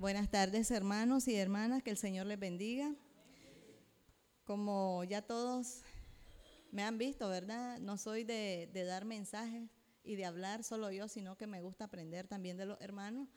[0.00, 2.94] Buenas tardes, hermanos y hermanas, que el Señor les bendiga.
[4.44, 5.82] Como ya todos
[6.72, 7.78] me han visto, ¿verdad?
[7.80, 9.68] No soy de, dar mensajes
[10.02, 13.28] y de hablar solo yo, sino que me gusta aprender también de los hermanos.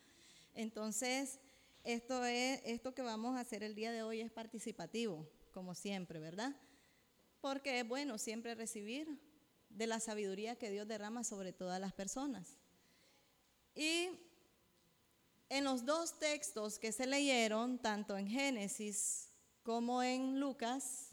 [0.54, 1.42] Entonces,
[1.84, 6.22] esto, es, esto que vamos a hacer el día de hoy es participativo, como siempre,
[6.22, 6.56] ¿verdad?
[7.42, 9.20] Porque es bueno siempre recibir
[9.68, 12.58] de la sabiduría que Dios derrama sobre todas las personas.
[13.76, 14.12] Y
[15.54, 19.30] en los dos textos que se leyeron, tanto en Génesis
[19.62, 21.12] como en Lucas,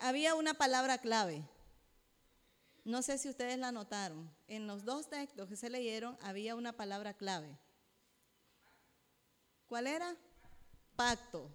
[0.00, 1.42] había una palabra clave.
[2.84, 4.34] No sé si ustedes la notaron.
[4.48, 7.58] En los dos textos que se leyeron había una palabra clave.
[9.68, 10.16] ¿Cuál era?
[10.96, 11.50] Pacto.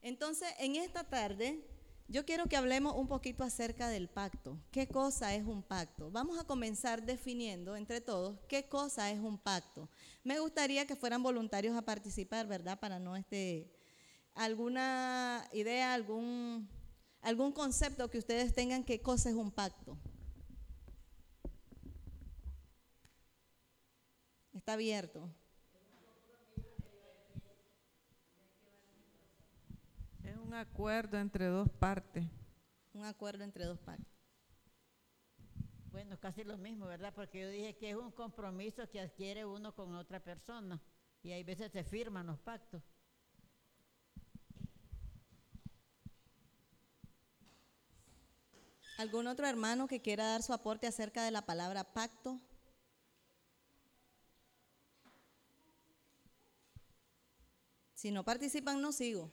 [0.00, 1.62] Entonces, en esta tarde
[2.08, 4.58] yo quiero que hablemos un poquito acerca del pacto.
[4.70, 6.10] ¿Qué cosa es un pacto?
[6.10, 9.88] Vamos a comenzar definiendo entre todos qué cosa es un pacto.
[10.22, 12.78] Me gustaría que fueran voluntarios a participar, ¿verdad?
[12.78, 13.72] Para no este
[14.34, 16.68] alguna idea, algún
[17.22, 19.98] algún concepto que ustedes tengan qué cosa es un pacto.
[24.54, 25.28] Está abierto.
[30.45, 32.24] un acuerdo entre dos partes.
[32.92, 34.06] Un acuerdo entre dos partes.
[35.90, 37.12] Bueno, casi lo mismo, ¿verdad?
[37.14, 40.80] Porque yo dije que es un compromiso que adquiere uno con otra persona
[41.22, 42.82] y hay veces se firman los pactos.
[48.98, 52.40] ¿Algún otro hermano que quiera dar su aporte acerca de la palabra pacto?
[57.94, 59.30] Si no participan, no sigo.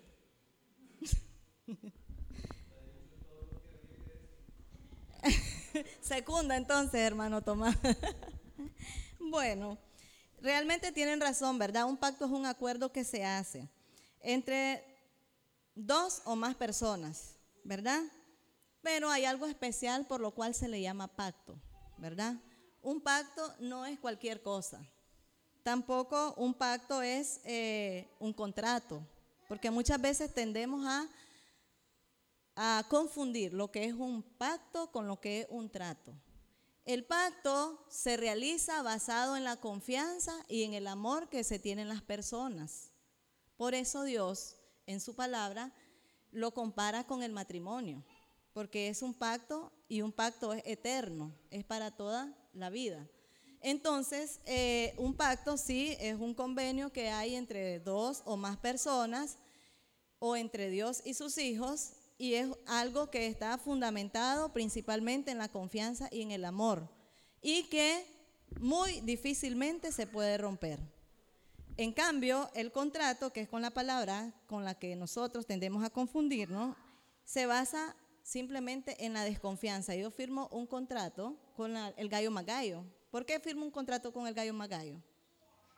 [6.02, 7.76] Secunda entonces, hermano Tomás.
[9.20, 9.78] bueno,
[10.42, 11.86] realmente tienen razón, ¿verdad?
[11.86, 13.70] Un pacto es un acuerdo que se hace
[14.22, 14.84] entre
[15.76, 18.02] dos o más personas, ¿verdad?
[18.82, 21.56] Pero hay algo especial por lo cual se le llama pacto,
[21.98, 22.36] ¿verdad?
[22.82, 24.82] Un pacto no es cualquier cosa.
[25.64, 29.02] Tampoco un pacto es eh, un contrato,
[29.48, 31.08] porque muchas veces tendemos a
[32.56, 36.14] a confundir lo que es un pacto con lo que es un trato.
[36.86, 41.88] El pacto se realiza basado en la confianza y en el amor que se tienen
[41.88, 42.92] las personas.
[43.56, 45.74] Por eso Dios, en su palabra,
[46.32, 48.04] lo compara con el matrimonio,
[48.52, 53.08] porque es un pacto y un pacto es eterno, es para toda la vida.
[53.62, 59.38] Entonces, eh, un pacto sí es un convenio que hay entre dos o más personas
[60.20, 65.50] o entre Dios y sus hijos y es algo que está fundamentado principalmente en la
[65.50, 66.90] confianza y en el amor
[67.42, 68.06] y que
[68.60, 70.80] muy difícilmente se puede romper.
[71.76, 75.90] En cambio, el contrato, que es con la palabra con la que nosotros tendemos a
[75.90, 76.76] confundirnos,
[77.26, 79.96] se basa simplemente en la desconfianza.
[79.96, 82.86] Yo firmo un contrato con el gallo magallo.
[83.12, 85.02] ¿Por qué firmo un contrato con el gallo magallo?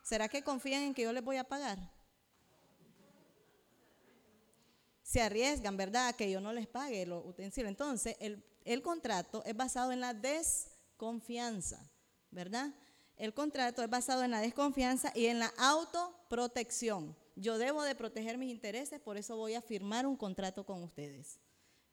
[0.02, 1.95] ¿Será que confían en que yo les voy a pagar?
[5.06, 7.70] Se arriesgan, ¿verdad?, que yo no les pague los utensilios.
[7.70, 11.88] Entonces, el, el contrato es basado en la desconfianza,
[12.32, 12.74] ¿verdad?
[13.16, 17.16] El contrato es basado en la desconfianza y en la autoprotección.
[17.36, 21.38] Yo debo de proteger mis intereses, por eso voy a firmar un contrato con ustedes.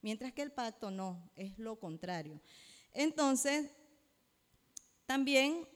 [0.02, 2.42] Mientras que el pacto no, es lo contrario.
[2.94, 3.70] Entonces,
[5.06, 5.68] también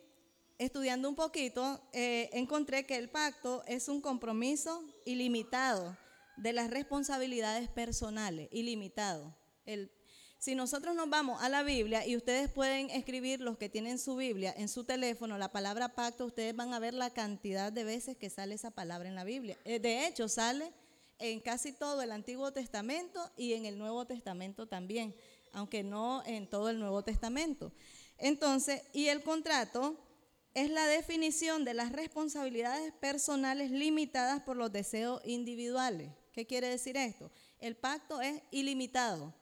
[0.58, 5.96] estudiando un poquito, eh, encontré que el pacto es un compromiso ilimitado
[6.38, 9.36] de las responsabilidades personales, ilimitado.
[9.66, 9.92] El,
[10.40, 14.16] si nosotros nos vamos a la Biblia y ustedes pueden escribir los que tienen su
[14.16, 18.18] Biblia en su teléfono, la palabra pacto, ustedes van a ver la cantidad de veces
[18.18, 19.58] que sale esa palabra en la Biblia.
[19.66, 20.72] Eh, de hecho, sale
[21.18, 25.16] en casi todo el Antiguo Testamento y en el Nuevo Testamento también,
[25.54, 27.72] aunque no en todo el Nuevo Testamento.
[28.20, 29.98] Entonces, y el contrato
[30.54, 36.12] es la definición de las responsabilidades personales limitadas por los deseos individuales.
[36.38, 37.32] ¿Qué quiere decir esto?
[37.58, 39.34] El pacto es ilimitado,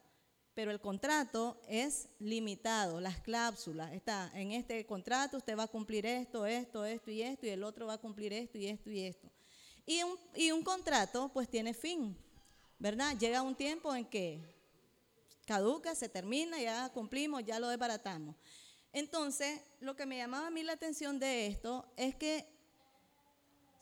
[0.54, 3.92] pero el contrato es limitado, las cláusulas.
[3.92, 7.66] Está en este contrato, usted va a cumplir esto, esto, esto y esto, y el
[7.66, 9.30] otro va a cumplir esto y esto y esto.
[9.86, 12.18] Y un, y un contrato pues tiene fin,
[12.80, 13.18] ¿verdad?
[13.18, 14.40] Llega un tiempo en que
[15.46, 18.38] caduca, se termina, ya cumplimos, ya lo desbaratamos.
[18.94, 22.55] Entonces, lo que me llamaba a mí la atención de esto es que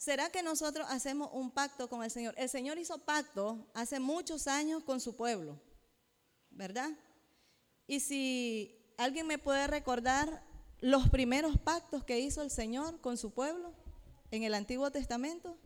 [0.04, 2.34] ¿Será que nosotros hacemos un pacto con el Señor?
[2.38, 5.58] El Señor hizo pacto hace muchos años con su pueblo,
[6.52, 6.90] ¿verdad?
[7.88, 10.44] Y si alguien me puede recordar
[10.82, 13.72] los primeros pactos que hizo el Señor con su pueblo
[14.30, 15.58] en el Antiguo Testamento?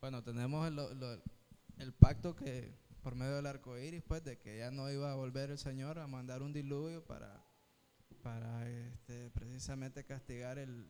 [0.00, 1.33] Bueno, tenemos el, lo-
[1.78, 5.14] el pacto que por medio del arco iris, pues, de que ya no iba a
[5.14, 7.44] volver el Señor a mandar un diluvio para,
[8.22, 10.88] para este, precisamente castigar el,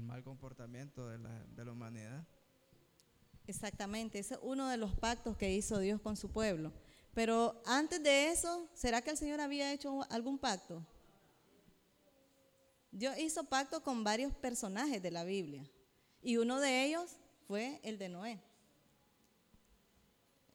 [0.00, 2.26] mal comportamiento de la, de la humanidad.
[3.46, 6.72] Exactamente, ese es uno de los pactos que hizo Dios con su pueblo.
[7.12, 10.86] Pero antes de eso, ¿será que el Señor había hecho algún pacto?
[12.92, 15.68] Dios hizo pacto con varios personajes de la Biblia
[16.22, 17.16] y uno de ellos
[17.48, 18.51] fue el de Noé.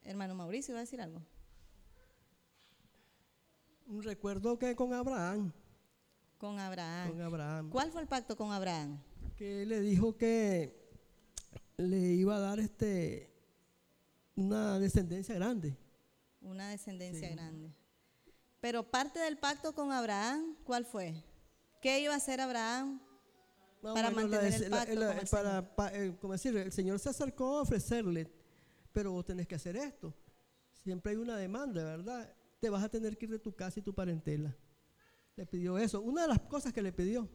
[0.07, 1.21] Hermano Mauricio, ¿va a decir algo?
[4.01, 5.51] Recuerdo que con Abraham,
[6.37, 7.09] Con Abraham.
[7.09, 9.01] con Abraham, ¿Cuál fue el pacto con Abraham?
[9.35, 10.75] que le dijo que
[11.77, 13.31] le iba a dar este
[14.35, 15.75] una descendencia grande.
[16.41, 17.35] Una descendencia Sí.
[17.35, 17.71] grande.
[18.61, 21.23] Pero parte del pacto con Abraham, ¿cuál fue?
[21.81, 23.01] ¿Qué iba a hacer Abraham?
[23.81, 26.97] Para la mantener el pacto la- con el para, pa- eh, como decir, el Señor
[26.99, 28.31] se acercó a ofrecerle,
[28.97, 30.11] pero vos tenés que hacer esto.
[30.81, 32.35] Siempre hay una demanda, ¿verdad?
[32.59, 34.57] Te vas a tener que ir de tu casa y tu parentela.
[35.35, 36.01] Le pidió eso.
[36.01, 37.29] Una de las cosas que le pidió.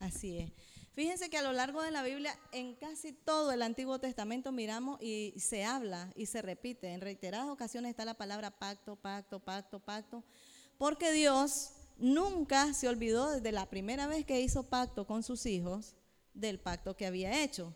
[0.00, 0.52] Así es.
[0.92, 5.00] Fíjense que a lo largo de la Biblia, en casi todo el Antiguo Testamento miramos
[5.00, 6.88] y se habla y se repite.
[6.88, 10.22] En reiteradas ocasiones está la palabra pacto, pacto, pacto, pacto.
[10.76, 15.96] Porque Dios nunca se olvidó desde la primera vez que hizo pacto con sus hijos
[16.34, 17.74] del pacto que había hecho.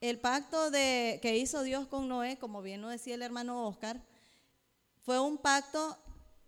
[0.00, 4.00] El pacto que hizo Dios con Noé, como bien lo decía el hermano Oscar,
[5.02, 5.98] fue un pacto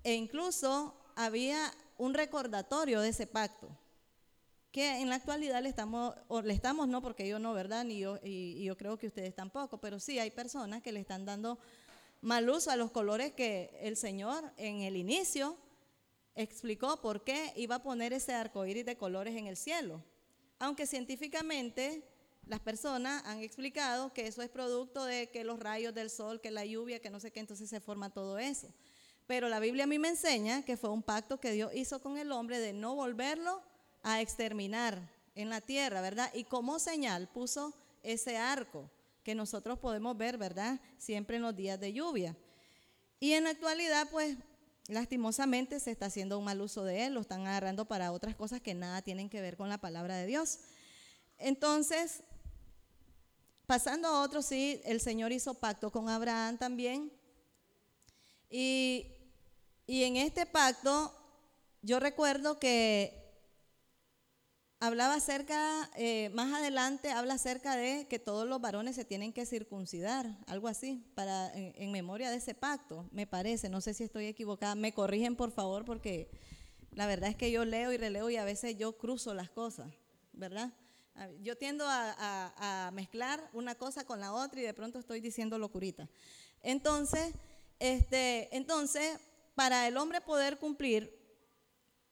[0.03, 3.69] e incluso había un recordatorio de ese pacto
[4.71, 7.85] que en la actualidad le estamos, o le estamos no, porque yo no, ¿verdad?
[7.85, 11.01] Ni yo, y, y yo creo que ustedes tampoco, pero sí hay personas que le
[11.01, 11.59] están dando
[12.23, 15.59] mal uso a los colores que el Señor en el inicio
[16.35, 20.03] explicó por qué iba a poner ese arco iris de colores en el cielo.
[20.59, 22.03] Aunque científicamente
[22.47, 26.51] las personas han explicado que eso es producto de que los rayos del sol, que
[26.51, 28.73] la lluvia, que no sé qué, entonces se forma todo eso.
[29.27, 32.19] Pero la Biblia a mí me enseña que fue un pacto que Dios hizo con
[32.19, 33.63] el hombre de no volverlo
[34.03, 35.01] a exterminar
[35.35, 36.31] en la tierra, ¿verdad?
[36.35, 38.91] Y como señal puso ese arco
[39.23, 40.81] que nosotros podemos ver, ¿verdad?
[40.99, 42.37] Siempre en los días de lluvia.
[43.21, 44.37] Y en la actualidad, pues,
[44.89, 48.61] lastimosamente se está haciendo un mal uso de él, lo están agarrando para otras cosas
[48.61, 50.59] que nada tienen que ver con la palabra de Dios.
[51.39, 52.25] Entonces,
[53.67, 57.13] pasando a otro, sí, el Señor hizo pacto con Abraham también.
[58.51, 59.07] Y,
[59.87, 61.13] y en este pacto,
[61.81, 63.23] yo recuerdo que
[64.79, 69.47] hablaba acerca, eh, más adelante habla acerca de que todos los varones se tienen que
[69.47, 74.05] circuncidar, algo así, para, en, en memoria de ese pacto, me parece, no sé si
[74.05, 76.31] estoy equivocada, me corrigen por favor porque
[76.91, 79.93] la verdad es que yo leo y releo y a veces yo cruzo las cosas,
[80.33, 80.73] ¿verdad?
[81.41, 86.09] Yo tiendo a, mezclar una cosa con la otra y de pronto estoy diciendo locurita.
[86.63, 87.35] Entonces,
[87.79, 89.19] este, entonces,
[89.55, 91.19] para el hombre poder cumplir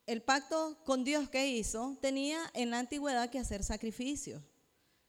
[0.06, 4.43] el pacto con Dios que hizo, tenía en la antigüedad que hacer sacrificios.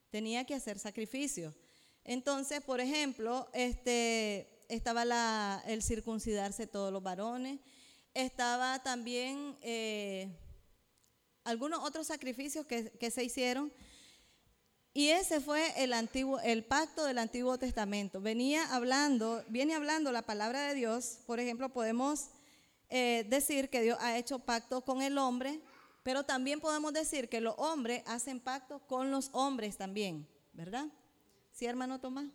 [0.09, 1.55] Tenía que hacer sacrificios.
[2.03, 7.59] Entonces, por ejemplo, este, estaba el circuncidarse todos los varones,
[8.13, 10.29] estaba también eh,
[11.43, 13.71] algunos otros sacrificios que, se hicieron.
[14.93, 18.19] Y ese fue el antiguo, el pacto del Antiguo Testamento.
[18.19, 21.19] Venía hablando, viene hablando la palabra de Dios.
[21.25, 22.27] Por ejemplo, podemos
[22.89, 25.61] eh, decir que Dios ha hecho pacto con el hombre,
[26.03, 30.87] pero también podemos decir que los hombres hacen pacto con los hombres también, ¿verdad?
[31.53, 32.25] ¿Sí, hermano Tomás?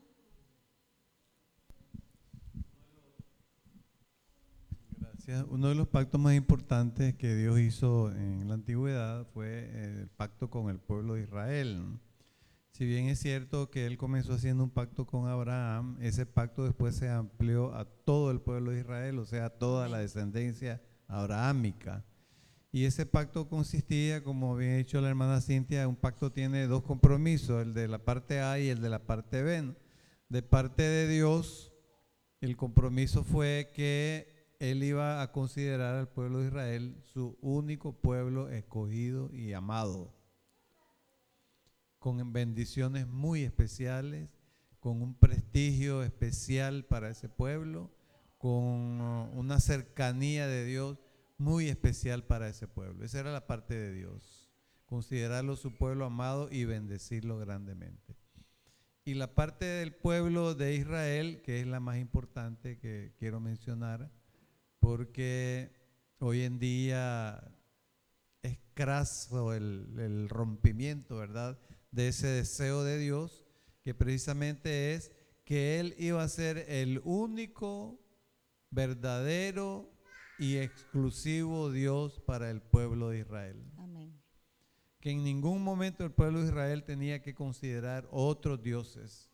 [5.48, 10.50] Uno de los pactos más importantes que Dios hizo en la antigüedad fue el pacto
[10.50, 11.98] con el pueblo de Israel.
[12.70, 16.94] Si bien es cierto que él comenzó haciendo un pacto con Abraham, ese pacto después
[16.94, 22.04] se amplió a todo el pueblo de Israel, o sea, a toda la descendencia abrahámica.
[22.70, 26.84] Y ese pacto consistía, como bien ha dicho la hermana Cintia, un pacto tiene dos
[26.84, 29.74] compromisos, el de la parte A y el de la parte B.
[30.28, 31.72] De parte de Dios,
[32.40, 38.48] el compromiso fue que él iba a considerar al pueblo de Israel su único pueblo
[38.48, 40.14] escogido y amado,
[41.98, 44.36] con bendiciones muy especiales,
[44.80, 47.90] con un prestigio especial para ese pueblo,
[48.38, 50.98] con uh, una cercanía de Dios
[51.38, 53.04] muy especial para ese pueblo.
[53.04, 54.42] Esa era la parte de Dios.
[54.86, 58.16] considerarlo su pueblo amado y bendecirlo grandemente.
[59.04, 64.12] Y la parte del pueblo de Israel, que es la más importante que quiero mencionar,
[64.86, 65.72] porque
[66.20, 67.42] hoy en día
[68.42, 71.58] es craso el, el rompimiento, ¿verdad?
[71.90, 73.44] De ese deseo de Dios,
[73.82, 75.10] que precisamente es
[75.44, 78.00] que Él iba a ser el único,
[78.70, 79.92] verdadero
[80.38, 83.60] y exclusivo Dios para el pueblo de Israel.
[83.78, 84.16] Amén.
[85.00, 89.32] Que en ningún momento el pueblo de Israel tenía que considerar otros dioses,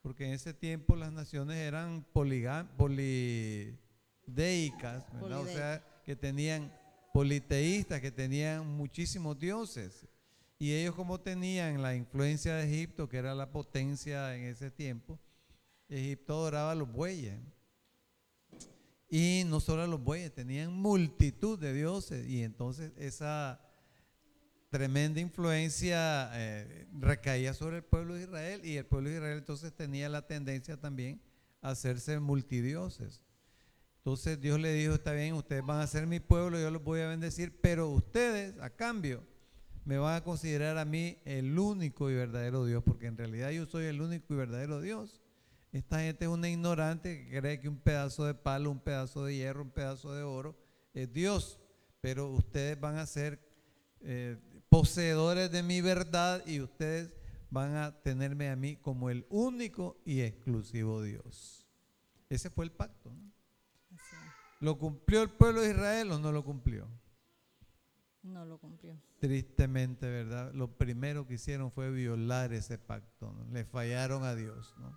[0.00, 2.68] porque en ese tiempo las naciones eran poligam-
[4.34, 5.40] ¿verdad?
[5.40, 6.72] o sea, que tenían
[7.12, 10.06] politeístas, que tenían muchísimos dioses.
[10.58, 15.18] Y ellos como tenían la influencia de Egipto, que era la potencia en ese tiempo,
[15.88, 17.38] Egipto adoraba a los bueyes.
[19.10, 22.26] Y no solo a los bueyes, tenían multitud de dioses.
[22.26, 23.60] Y entonces esa
[24.70, 28.64] tremenda influencia eh, recaía sobre el pueblo de Israel.
[28.64, 31.20] Y el pueblo de Israel entonces tenía la tendencia también
[31.60, 33.20] a hacerse multidioses.
[34.04, 36.98] Entonces Dios le dijo, está bien, ustedes van a ser mi pueblo, yo los voy
[37.02, 39.22] a bendecir, pero ustedes a cambio
[39.84, 43.64] me van a considerar a mí el único y verdadero Dios, porque en realidad yo
[43.64, 45.22] soy el único y verdadero Dios.
[45.70, 49.36] Esta gente es una ignorante que cree que un pedazo de palo, un pedazo de
[49.36, 50.58] hierro, un pedazo de oro
[50.94, 51.60] es Dios,
[52.00, 53.40] pero ustedes van a ser
[54.00, 54.36] eh,
[54.68, 57.14] poseedores de mi verdad y ustedes
[57.50, 61.68] van a tenerme a mí como el único y exclusivo Dios.
[62.28, 63.12] Ese fue el pacto.
[64.62, 66.86] ¿Lo cumplió el pueblo de Israel o no lo cumplió?
[68.22, 68.96] No lo cumplió.
[69.18, 70.52] Tristemente, ¿verdad?
[70.54, 73.52] Lo primero que hicieron fue violar ese pacto, ¿no?
[73.52, 74.72] le fallaron a Dios.
[74.78, 74.96] ¿no?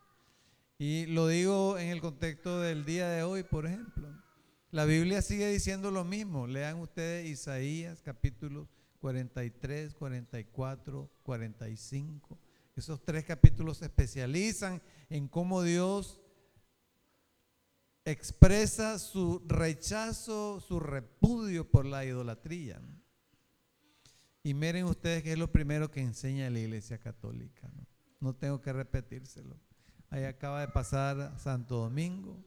[0.77, 4.07] Y lo digo en el contexto del día de hoy, por ejemplo.
[4.69, 6.45] La Biblia sigue diciendo lo mismo.
[6.45, 8.67] Lean ustedes Isaías capítulos
[8.99, 12.39] 43, 44, 45.
[12.75, 14.79] Esos tres capítulos se especializan
[15.09, 16.21] en cómo Dios
[18.05, 22.79] expresa su rechazo, su repudio por la idolatría.
[24.43, 27.67] Y miren ustedes que es lo primero que enseña la Iglesia Católica.
[27.73, 27.87] No,
[28.19, 29.59] no tengo que repetírselo.
[30.09, 32.45] Ahí acaba de pasar Santo Domingo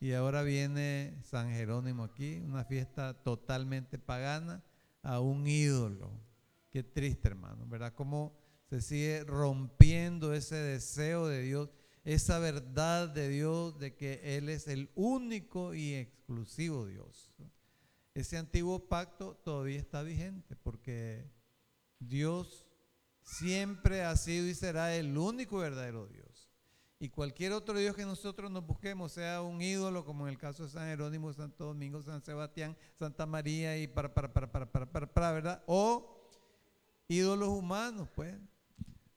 [0.00, 4.64] y ahora viene San Jerónimo aquí, una fiesta totalmente pagana
[5.02, 6.10] a un ídolo.
[6.70, 7.94] Qué triste, hermano, ¿verdad?
[7.94, 8.36] Cómo
[8.68, 11.68] se sigue rompiendo ese deseo de Dios,
[12.04, 17.32] esa verdad de Dios de que Él es el único y exclusivo Dios.
[18.14, 21.30] Ese antiguo pacto todavía está vigente porque
[21.98, 22.66] Dios
[23.22, 26.50] siempre ha sido y será el único verdadero Dios.
[27.02, 30.64] Y cualquier otro Dios que nosotros nos busquemos, sea un ídolo, como en el caso
[30.64, 34.86] de San Jerónimo, Santo Domingo, San Sebastián, Santa María y para, para, para, para, para,
[34.86, 35.64] para, para, ¿verdad?
[35.66, 36.28] O
[37.08, 38.34] ídolos humanos, pues.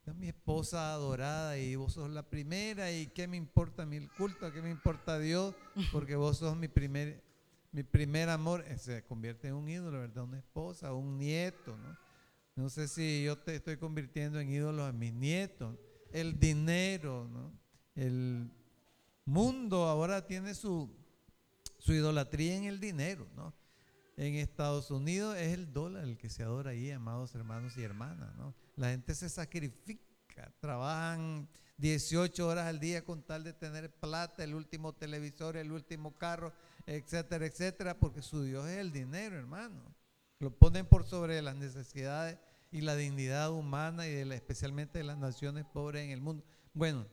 [0.05, 4.51] Es mi esposa adorada y vos sos la primera y qué me importa mi culto,
[4.51, 5.55] qué me importa Dios,
[5.93, 7.23] porque vos sos mi primer,
[7.71, 8.65] mi primer amor.
[8.67, 10.25] Eh, Se convierte en un ídolo, ¿verdad?
[10.25, 11.97] Una esposa, un nieto, ¿no?
[12.55, 15.77] No sé si yo te estoy convirtiendo en ídolo a mis nietos.
[16.11, 17.51] El dinero, ¿no?
[17.95, 18.51] El
[19.25, 20.89] mundo ahora tiene su,
[21.79, 23.53] su idolatría en el dinero, ¿no?
[24.15, 28.29] En Estados Unidos es el dólar el que se adora ahí, amados hermanos y hermanas.
[28.75, 34.53] La gente se sacrifica, trabajan 18 horas al día con tal de tener plata, el
[34.53, 36.53] último televisor, el último carro,
[36.85, 39.95] etcétera, etcétera, porque su Dios es el dinero, hermano.
[40.39, 42.37] Lo ponen por sobre las necesidades
[42.71, 46.43] y la dignidad humana y de la- especialmente de las naciones pobres en el mundo.
[46.73, 47.07] Bueno,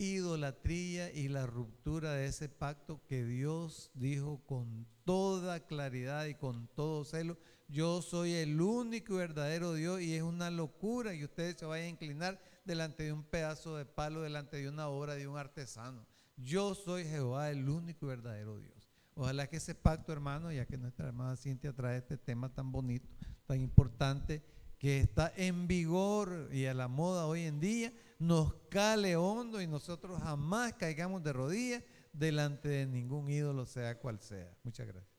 [0.00, 6.68] idolatría y la ruptura de ese pacto que Dios dijo con toda claridad y con
[6.68, 7.36] todo celo,
[7.68, 11.86] yo soy el único y verdadero Dios y es una locura que ustedes se vayan
[11.86, 16.06] a inclinar delante de un pedazo de palo, delante de una obra de un artesano.
[16.38, 18.90] Yo soy Jehová, el único y verdadero Dios.
[19.14, 23.06] Ojalá que ese pacto, hermano, ya que nuestra hermana Cintia trae este tema tan bonito,
[23.46, 24.42] tan importante,
[24.80, 29.66] que está en vigor y a la moda hoy en día, nos cale hondo y
[29.66, 31.84] nosotros jamás caigamos de rodillas
[32.14, 34.56] delante de ningún ídolo, sea cual sea.
[34.64, 35.12] Muchas gracias.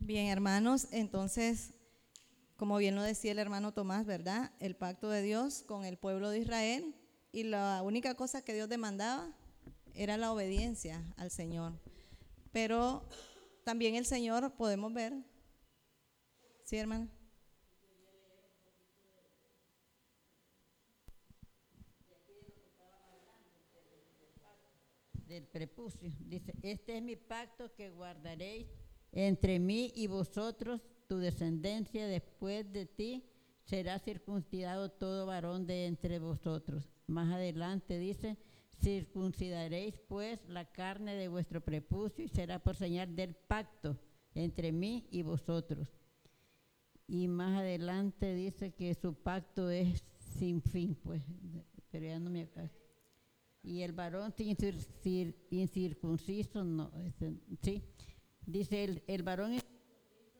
[0.00, 1.74] Bien, hermanos, entonces,
[2.56, 4.50] como bien lo decía el hermano Tomás, ¿verdad?
[4.58, 6.94] El pacto de Dios con el pueblo de Israel
[7.30, 9.36] y la única cosa que Dios demandaba
[9.92, 11.78] era la obediencia al Señor.
[12.52, 13.06] Pero
[13.64, 15.12] también el Señor podemos ver,
[16.64, 17.17] ¿sí, hermano?
[25.28, 26.10] Del prepucio.
[26.20, 28.66] Dice, este es mi pacto que guardaréis
[29.12, 33.24] entre mí y vosotros tu descendencia después de ti,
[33.64, 36.90] será circuncidado todo varón de entre vosotros.
[37.06, 38.36] Más adelante dice,
[38.80, 43.98] circuncidaréis pues la carne de vuestro prepucio y será por señal del pacto
[44.34, 45.88] entre mí y vosotros.
[47.06, 51.22] Y más adelante dice que su pacto es sin fin, pues,
[51.90, 52.87] pero ya no me acuerdo.
[53.62, 54.34] Y el varón
[55.50, 57.82] incircunciso, no, ese- sí.
[58.46, 59.58] Dice el, el varón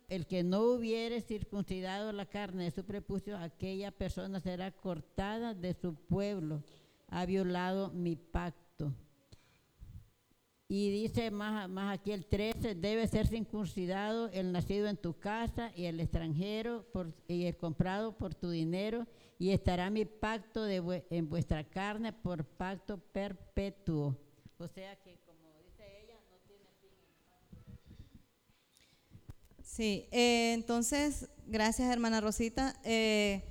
[0.09, 5.75] el que no hubiere circuncidado la carne de su prepucio, aquella persona será cortada de
[5.75, 6.63] su pueblo,
[7.09, 8.68] ha violado mi pacto.
[10.71, 15.73] Y dice más, más aquí el 13, debe ser circuncidado el nacido en tu casa
[15.75, 19.07] y el extranjero por- y el comprado por tu dinero,
[19.39, 24.15] y estará mi pacto de en vuestra carne por pacto perpetuo.
[24.59, 25.17] O sea que.
[29.63, 32.75] Sí, eh, entonces, gracias hermana Rosita.
[32.85, 33.45] Eh,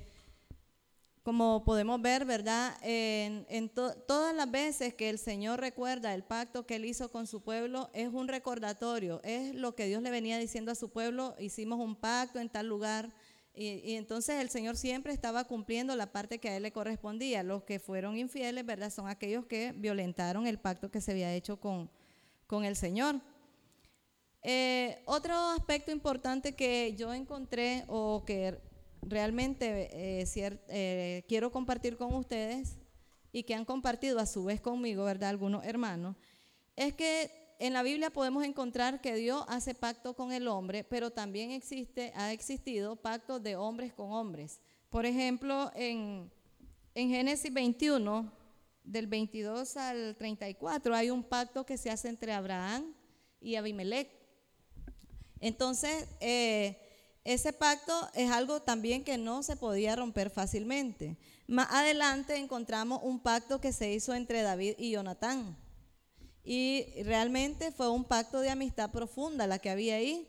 [1.28, 2.74] como podemos ver, ¿verdad?
[2.80, 7.10] En, en to- todas las veces que el Señor recuerda el pacto que Él hizo
[7.10, 10.88] con su pueblo, es un recordatorio, es lo que Dios le venía diciendo a su
[10.88, 13.10] pueblo, hicimos un pacto en tal lugar,
[13.52, 17.42] y, y entonces el Señor siempre estaba cumpliendo la parte que a Él le correspondía.
[17.42, 18.88] Los que fueron infieles, ¿verdad?
[18.88, 21.90] Son aquellos que violentaron el pacto que se había hecho con,
[22.46, 23.20] con el Señor.
[24.42, 28.66] Eh, otro aspecto importante que yo encontré o que
[29.02, 30.24] realmente eh,
[30.68, 32.76] eh, quiero compartir con ustedes
[33.32, 35.30] y que han compartido a su vez conmigo, ¿verdad?
[35.30, 36.16] Algunos hermanos,
[36.76, 41.10] es que en la Biblia podemos encontrar que Dios hace pacto con el hombre, pero
[41.10, 44.60] también existe, ha existido pactos de hombres con hombres.
[44.88, 46.30] Por ejemplo, en,
[46.94, 48.32] en Génesis 21,
[48.84, 52.94] del 22 al 34, hay un pacto que se hace entre Abraham
[53.40, 54.08] y Abimelech.
[55.40, 56.87] Entonces, eh,
[57.24, 61.16] ese pacto es algo también que no se podía romper fácilmente.
[61.46, 65.56] Más adelante encontramos un pacto que se hizo entre David y Jonatán.
[66.44, 70.28] Y realmente fue un pacto de amistad profunda la que había ahí.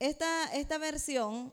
[0.00, 1.52] Esta, esta versión,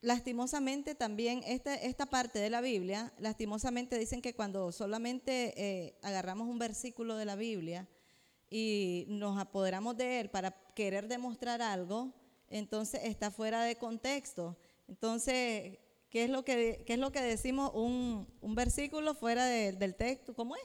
[0.00, 6.46] lastimosamente también, esta, esta parte de la Biblia, lastimosamente dicen que cuando solamente eh, agarramos
[6.48, 7.88] un versículo de la Biblia,
[8.50, 12.12] y nos apoderamos de él para querer demostrar algo,
[12.50, 14.56] entonces está fuera de contexto.
[14.88, 15.78] Entonces,
[16.10, 17.70] ¿qué es lo que, qué es lo que decimos?
[17.74, 20.62] Un, un versículo fuera de- del texto, ¿cómo es?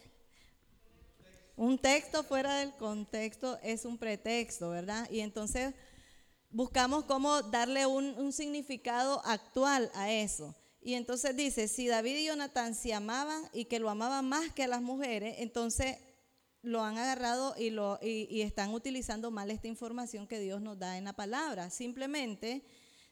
[1.56, 5.10] Un texto fuera del contexto es un pretexto, ¿verdad?
[5.10, 5.74] Y entonces
[6.50, 10.54] buscamos cómo darle un, un significado actual a eso.
[10.82, 14.64] Y entonces dice, si David y Jonatán se amaban y que lo amaban más que
[14.64, 15.98] a las mujeres, entonces
[16.66, 20.98] lo han agarrado y, lo, y, están utilizando mal esta información que Dios nos da
[20.98, 21.70] en la palabra.
[21.70, 22.64] Simplemente,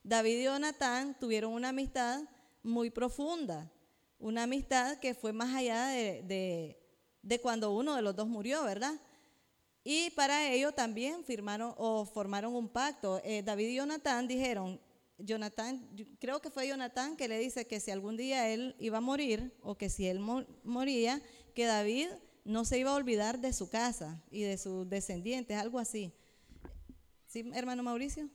[0.03, 2.21] David y Jonatán tuvieron una amistad
[2.63, 3.71] muy profunda,
[4.19, 6.79] una amistad que fue más allá de,
[7.21, 8.93] de- cuando uno de los dos murió, ¿verdad?
[9.83, 13.19] Y para ello también firmaron o formaron un pacto.
[13.23, 14.79] Eh, David y Jonatán dijeron,
[15.17, 18.97] Jonatán, yo creo que fue Jonatán que le dice que si algún día él iba
[18.97, 21.21] a morir o que si él mo- moría,
[21.53, 22.07] que David
[22.45, 26.13] no se iba a olvidar de su casa y de sus descendientes, algo así.
[27.27, 28.29] ¿Sí, hermano Mauricio?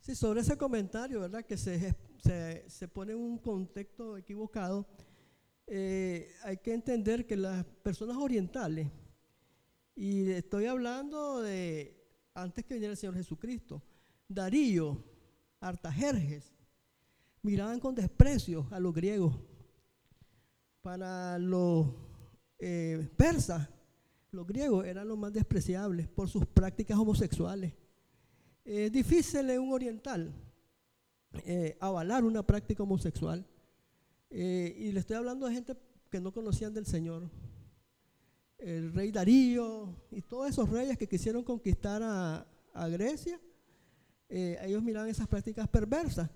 [0.00, 1.44] Sí, sobre ese comentario, ¿verdad?
[1.44, 4.86] Que se, se, se pone en un contexto equivocado.
[5.66, 8.88] eh, hay que entender que las personas orientales,
[9.96, 11.96] y estoy hablando de
[12.34, 13.82] antes que viniera el Señor Jesucristo,
[14.28, 15.02] Darío,
[15.60, 16.52] Artajerjes,
[17.42, 19.36] miraban con desprecio a los griegos.
[20.82, 21.86] Para los
[22.66, 23.68] eh, persas,
[24.32, 27.74] los griegos eran los más despreciables por sus prácticas homosexuales.
[28.64, 30.32] Es difícil en un oriental
[31.44, 33.44] eh, avalar una práctica homosexual.
[34.30, 35.76] Eh, y le estoy hablando de gente
[36.10, 37.28] que no conocían del Señor.
[38.56, 42.46] El rey Darío y todos esos reyes que quisieron conquistar a,
[42.88, 43.38] Grecia,
[44.30, 46.30] eh, ellos miraban esas prácticas perversas.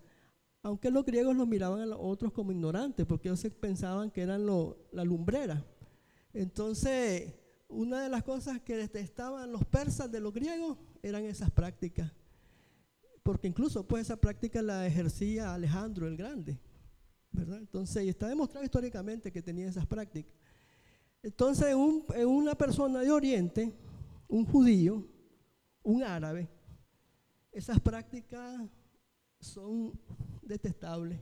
[0.62, 4.45] Aunque los griegos los miraban a los otros como ignorantes, porque ellos pensaban que eran
[4.45, 5.64] lo- la lumbrera.
[6.33, 7.35] Entonces,
[7.69, 12.12] una de las cosas que detestaban los persas de los griegos eran esas prácticas.
[13.23, 16.59] Porque incluso pues esa práctica la ejercía Alejandro el Grande.
[17.31, 17.59] ¿verdad?
[17.59, 20.33] Entonces, y está demostrado históricamente que tenía esas prácticas.
[21.23, 23.73] Entonces, un- en una persona de Oriente,
[24.29, 25.07] un judío,
[25.83, 26.49] un árabe,
[27.53, 28.62] esas prácticas
[29.41, 29.93] son
[30.43, 31.21] detestables.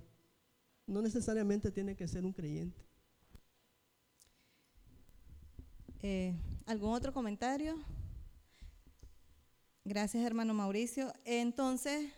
[0.87, 2.86] No necesariamente tiene que ser un creyente.
[6.09, 6.33] Eh,
[6.67, 7.77] ¿Algún otro comentario?
[9.85, 11.13] Gracias, hermano Mauricio.
[11.25, 12.13] Entonces,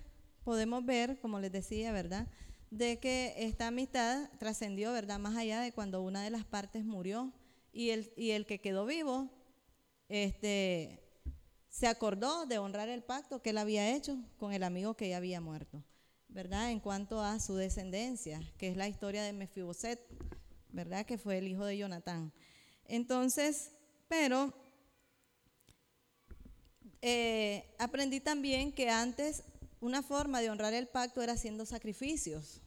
[0.45, 2.27] podemos ver, como les decía, ¿verdad?
[2.71, 5.19] De que esta amistad trascendió, ¿verdad?
[5.19, 7.33] Más allá de cuando una de las partes murió
[7.73, 9.31] y el, y el que quedó vivo,
[10.11, 11.01] este,
[11.71, 15.17] se acordó de honrar el pacto que él había hecho con el amigo que ya
[15.17, 15.83] había muerto,
[16.29, 16.73] ¿verdad?
[16.73, 19.99] En cuanto a su descendencia, que es la historia de Mefiboset,
[20.69, 21.07] ¿verdad?
[21.07, 22.35] Que fue el hijo de Jonatán.
[22.85, 23.73] Entonces,
[24.09, 24.53] pero
[27.03, 29.45] eh, aprendí también que antes
[29.81, 32.61] una forma de honrar el pacto era haciendo sacrificios.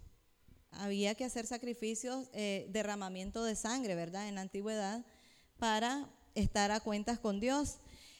[0.71, 4.29] Había que hacer sacrificios, eh, derramamiento de sangre, ¿verdad?
[4.29, 5.03] En la antigüedad,
[5.59, 7.79] para estar a cuentas con Dios.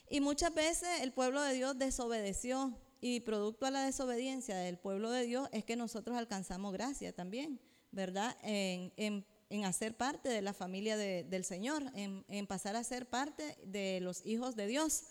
[0.10, 5.10] Y muchas veces el pueblo de Dios desobedeció y producto a la desobediencia del pueblo
[5.10, 8.36] de Dios es que nosotros alcanzamos gracia también, ¿verdad?
[8.44, 12.84] En, en, en hacer parte de la familia de- del Señor, en, en pasar a
[12.84, 15.04] ser parte de los hijos de Dios.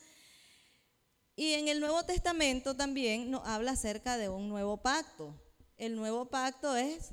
[1.36, 5.40] Y en el Nuevo Testamento también nos habla acerca de un nuevo pacto.
[5.76, 7.10] El nuevo pacto es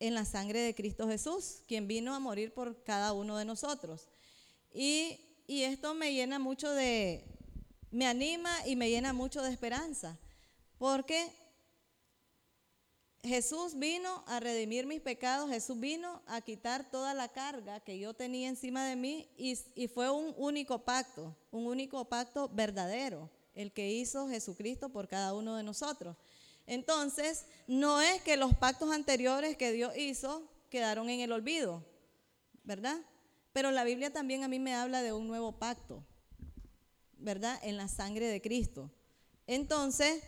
[0.00, 4.08] en la sangre de Cristo Jesús, quien vino a morir por cada uno de nosotros.
[4.74, 7.24] Y, y esto me llena mucho de,
[7.90, 10.18] me anima y me llena mucho de esperanza,
[10.78, 11.30] porque
[13.26, 18.14] Jesús vino a redimir mis pecados, Jesús vino a quitar toda la carga que yo
[18.14, 23.72] tenía encima de mí y, y fue un único pacto, un único pacto verdadero, el
[23.72, 26.16] que hizo Jesucristo por cada uno de nosotros.
[26.66, 31.84] Entonces, no es que los pactos anteriores que Dios hizo quedaron en el olvido,
[32.64, 32.98] ¿verdad?
[33.52, 36.04] Pero la Biblia también a mí me habla de un nuevo pacto,
[37.18, 37.58] ¿verdad?
[37.62, 38.90] En la sangre de Cristo.
[39.46, 40.22] Entonces,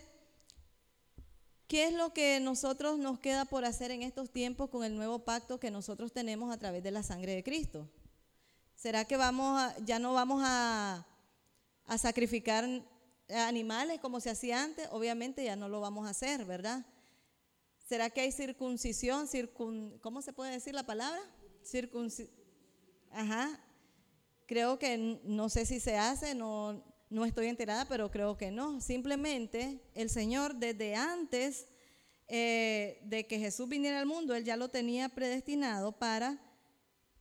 [1.69, 5.21] ¿qué es lo que nosotros nos queda por hacer en estos tiempos con el nuevo
[5.21, 7.89] pacto que nosotros tenemos a través de la sangre de Cristo?
[8.75, 11.05] ¿Será que vamos a, ya no vamos a,
[11.99, 12.67] sacrificar
[13.29, 14.89] animales como se hacía antes?
[14.93, 16.85] Obviamente ya no lo vamos a hacer, ¿verdad?
[17.87, 19.27] ¿Será que hay circuncisión?
[19.27, 21.21] Circun, ¿Cómo se puede decir la palabra?
[21.65, 22.29] Circunci
[23.11, 23.59] Ajá.
[24.47, 28.81] Creo que no sé si se hace, no, no estoy enterada, pero creo que no.
[28.81, 31.67] Simplemente el Señor desde antes
[32.29, 36.39] eh, de que Jesús viniera al mundo, Él ya lo tenía predestinado para,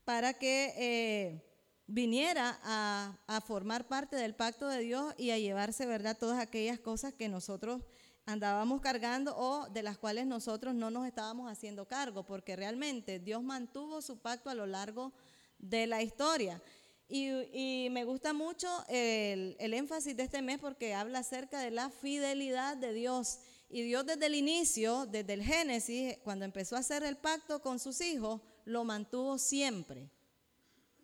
[0.04, 1.44] para que eh,
[1.88, 6.80] viniera a, a formar parte del pacto de Dios y a llevarse, ¿verdad?, todas aquellas
[6.80, 7.82] cosas que nosotros
[8.26, 13.42] andábamos cargando o de las cuales nosotros no nos estábamos haciendo cargo, porque realmente Dios
[13.42, 15.14] mantuvo su pacto a lo largo
[15.60, 16.62] de la historia.
[17.10, 22.76] Y, me gusta mucho el, énfasis de este mes porque habla acerca de la fidelidad
[22.76, 23.40] de Dios.
[23.70, 27.80] Y Dios desde el inicio, desde el Génesis, cuando empezó a hacer el pacto con
[27.80, 30.10] sus hijos, lo mantuvo siempre.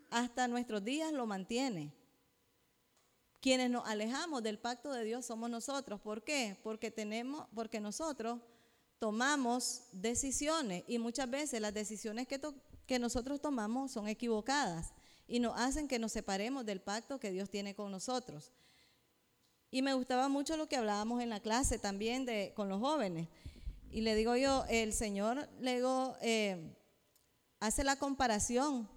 [0.10, 1.94] Hasta nuestros días lo mantiene.
[3.40, 6.00] Quienes nos alejamos del pacto de Dios somos nosotros.
[6.02, 6.58] ¿Por qué?
[6.64, 8.40] Porque tenemos, porque nosotros
[9.00, 14.94] tomamos decisiones y muchas veces las decisiones que nosotros tomamos son equivocadas
[15.28, 18.52] y nos hacen que nos separemos del pacto que Dios tiene con nosotros.
[19.72, 23.28] Y me gustaba mucho lo que hablábamos en la clase también de, con los jóvenes.
[23.90, 26.76] Y le digo yo, el Señor luego eh,
[27.60, 28.90] hace la comparación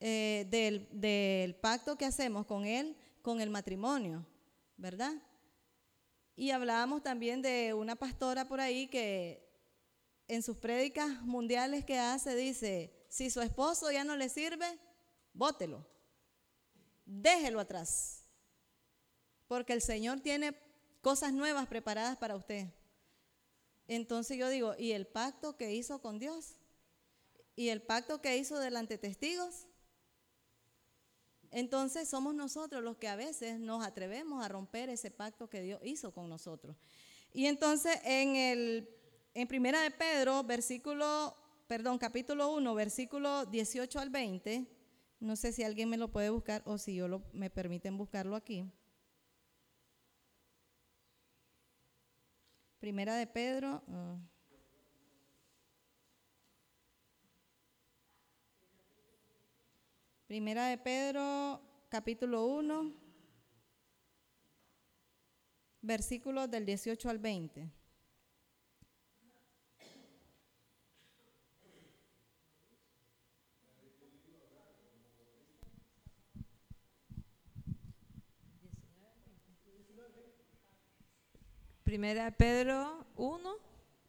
[0.00, 4.26] eh, del, del pacto que hacemos con Él con el matrimonio,
[4.76, 5.14] ¿verdad?
[6.34, 9.48] Y hablábamos también de una pastora por ahí que
[10.28, 14.78] en sus prédicas mundiales que hace dice, si su esposo ya no le sirve,
[15.32, 15.86] bótelo,
[17.04, 18.24] déjelo atrás,
[19.46, 20.56] porque el Señor tiene
[21.00, 22.68] cosas nuevas preparadas para usted.
[23.88, 26.54] Entonces yo digo, ¿y el pacto que hizo con Dios?
[27.56, 29.66] ¿Y el pacto que hizo delante de testigos?
[31.50, 35.80] Entonces somos nosotros los que a veces nos atrevemos a romper ese pacto que Dios
[35.84, 36.76] hizo con nosotros.
[37.32, 38.98] Y entonces en el
[39.34, 41.34] en Primera de Pedro, versículo,
[41.66, 44.66] perdón, capítulo 1, versículo 18 al 20,
[45.22, 48.34] no sé si alguien me lo puede buscar o si yo lo, me permiten buscarlo
[48.34, 48.68] aquí.
[52.80, 53.82] Primera de Pedro.
[53.88, 54.18] ah.
[60.26, 62.92] Primera de Pedro, capítulo 1,
[65.82, 67.70] versículos del 18 al 20.
[81.92, 83.50] Primera Pedro 1,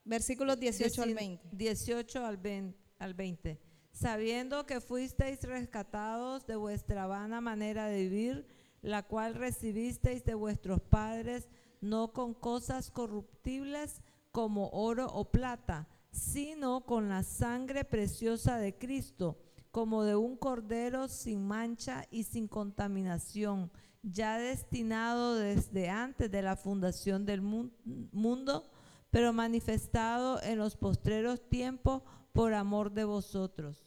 [0.05, 1.49] Versículos 18 al 20.
[1.51, 3.59] 18 al 20, al 20.
[3.91, 8.47] Sabiendo que fuisteis rescatados de vuestra vana manera de vivir,
[8.81, 11.49] la cual recibisteis de vuestros padres,
[11.81, 19.37] no con cosas corruptibles como oro o plata, sino con la sangre preciosa de Cristo,
[19.71, 23.69] como de un cordero sin mancha y sin contaminación,
[24.03, 27.71] ya destinado desde antes de la fundación del mu-
[28.11, 28.69] mundo,
[29.09, 33.85] pero manifestado en los postreros tiempos por amor de vosotros.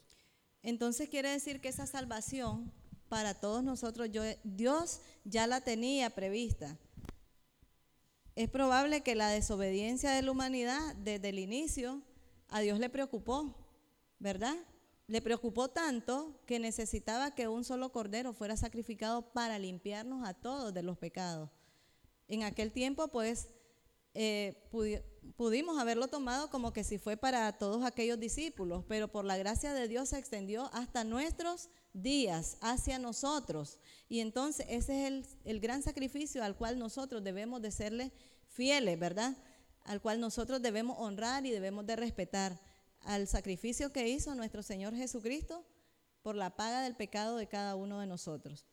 [0.63, 2.71] Entonces quiere decir que esa salvación
[3.09, 4.09] para todos nosotros,
[4.43, 6.77] Dios ya la tenía prevista.
[8.35, 12.01] Es probable que la desobediencia de la humanidad desde el inicio
[12.49, 13.55] a Dios le preocupó,
[14.19, 14.55] ¿verdad?
[15.07, 20.73] Le preocupó tanto que necesitaba que un solo cordero fuera sacrificado para limpiarnos a todos
[20.73, 21.49] de los pecados.
[22.27, 23.47] En aquel tiempo, pues,
[24.13, 25.01] eh, pudi-
[25.37, 29.73] pudimos haberlo tomado como que si fue para todos aquellos discípulos, pero por la gracia
[29.73, 33.79] de Dios se extendió hasta nuestros días, hacia nosotros.
[34.09, 38.11] Y entonces ese es el, el gran sacrificio al cual nosotros debemos de serle
[38.49, 39.37] fieles, ¿verdad?
[39.85, 42.59] Al cual nosotros debemos honrar y debemos de respetar
[43.01, 45.65] al sacrificio que hizo nuestro Señor Jesucristo
[46.21, 48.65] por la paga del pecado de cada uno de nosotros.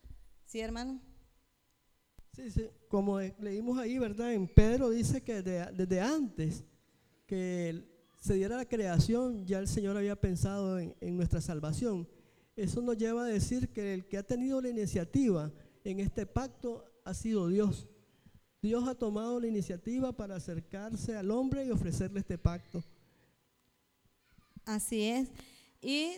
[0.44, 1.00] ¿Sí, hermano?
[2.32, 4.32] Sí, sí, como leímos ahí, ¿verdad?
[4.32, 6.64] En Pedro dice que de- desde antes
[7.26, 7.84] que
[8.20, 12.08] se diera la creación, ya el Señor había pensado en, en nuestra salvación.
[12.56, 15.52] Eso nos lleva a decir que el que ha tenido la iniciativa
[15.84, 17.86] en este pacto ha sido Dios.
[18.62, 22.82] Dios ha tomado la iniciativa para acercarse al hombre y ofrecerle este pacto.
[24.66, 25.28] Así es.
[25.80, 26.16] Y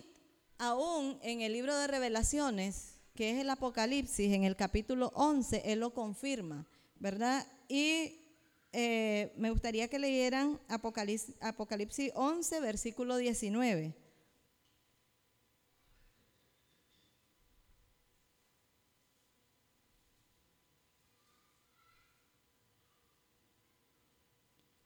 [0.57, 5.79] aún en el libro de revelaciones, que es el Apocalipsis, en el capítulo 11, Él
[5.79, 6.65] lo confirma,
[6.99, 7.45] ¿verdad?
[7.67, 8.21] Y
[8.73, 13.93] eh, me gustaría que leyeran Apocalipsis, Apocalipsis 11, versículo 19.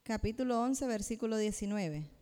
[0.04, 2.21] Capítulo 11, versículo 19.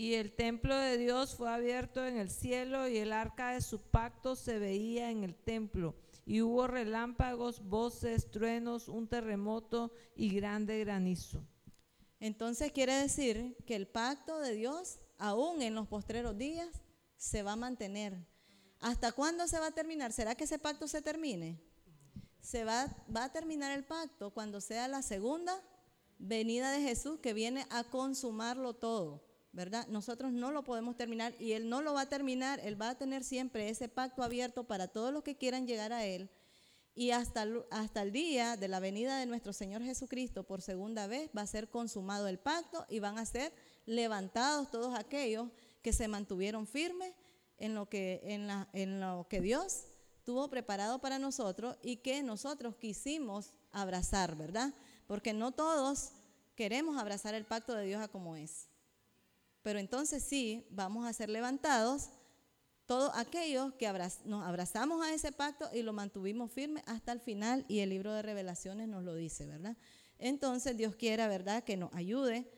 [0.00, 3.82] Y el templo de Dios fue abierto en el cielo y el arca de su
[3.82, 5.94] pacto se veía en el templo.
[6.24, 11.46] Y hubo relámpagos, voces, truenos, un terremoto y grande granizo.
[12.18, 16.80] Entonces quiere decir que el pacto de Dios, aún en los postreros días,
[17.18, 18.26] se va a mantener.
[18.80, 20.14] ¿Hasta cuándo se va a terminar?
[20.14, 21.60] ¿Será que ese pacto se termine?
[22.40, 25.62] Se va, va a terminar el pacto cuando sea la segunda
[26.18, 29.86] venida de Jesús que viene a consumarlo todo, ¿verdad?
[29.88, 32.98] Nosotros no lo podemos terminar y Él no lo va a terminar, Él va a
[32.98, 36.30] tener siempre ese pacto abierto para todos los que quieran llegar a Él.
[36.94, 41.30] Y hasta, hasta el día de la venida de nuestro Señor Jesucristo por segunda vez
[41.36, 43.52] va a ser consumado el pacto y van a ser
[43.86, 45.48] levantados todos aquellos
[45.82, 47.14] que se mantuvieron firmes
[47.58, 49.84] en lo que, en lo que Dios
[50.24, 54.72] tuvo preparado para nosotros y que nosotros quisimos abrazar, ¿verdad?
[55.06, 56.12] Porque no todos
[56.54, 58.69] queremos abrazar el pacto de Dios como es.
[59.62, 62.10] Pero entonces sí, vamos a ser levantados
[62.86, 63.86] todos aquellos que
[64.24, 68.12] nos abrazamos a ese pacto y lo mantuvimos firme hasta el final y el libro
[68.12, 69.76] de revelaciones nos lo dice, ¿verdad?
[70.18, 72.50] Entonces Dios quiera, ¿verdad?, que nos ayude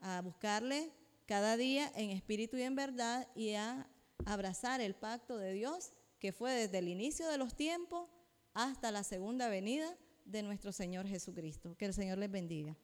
[0.00, 0.90] a buscarle
[1.26, 3.86] cada día en espíritu y en verdad y a
[4.24, 8.10] abrazar el pacto de Dios que fue desde el inicio de los tiempos
[8.54, 11.76] hasta la segunda venida de nuestro Señor Jesucristo.
[11.76, 12.76] Que el Señor les bendiga.